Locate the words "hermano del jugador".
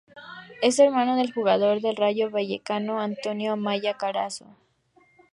0.79-1.79